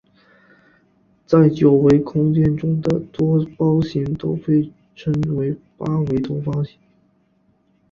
[1.27, 6.79] 在九维空间中的多胞形都被称为八维多胞形。